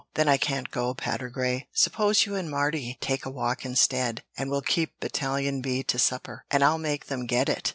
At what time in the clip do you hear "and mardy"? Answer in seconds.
2.33-2.97